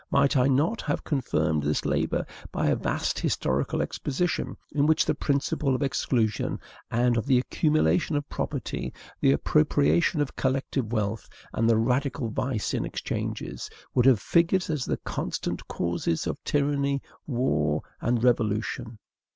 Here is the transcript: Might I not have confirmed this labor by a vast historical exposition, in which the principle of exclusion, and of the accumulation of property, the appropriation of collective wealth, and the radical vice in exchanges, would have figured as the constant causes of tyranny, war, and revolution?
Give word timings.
Might 0.09 0.35
I 0.35 0.47
not 0.47 0.81
have 0.81 1.03
confirmed 1.03 1.61
this 1.61 1.85
labor 1.85 2.25
by 2.51 2.65
a 2.69 2.75
vast 2.75 3.19
historical 3.19 3.83
exposition, 3.83 4.57
in 4.71 4.87
which 4.87 5.05
the 5.05 5.13
principle 5.13 5.75
of 5.75 5.83
exclusion, 5.83 6.59
and 6.89 7.17
of 7.17 7.27
the 7.27 7.37
accumulation 7.37 8.15
of 8.15 8.27
property, 8.27 8.95
the 9.19 9.31
appropriation 9.31 10.19
of 10.19 10.35
collective 10.35 10.91
wealth, 10.91 11.29
and 11.53 11.69
the 11.69 11.77
radical 11.77 12.29
vice 12.31 12.73
in 12.73 12.83
exchanges, 12.83 13.69
would 13.93 14.07
have 14.07 14.19
figured 14.19 14.71
as 14.71 14.85
the 14.85 14.97
constant 15.05 15.67
causes 15.67 16.25
of 16.25 16.43
tyranny, 16.43 16.99
war, 17.27 17.83
and 18.01 18.23
revolution? 18.23 18.97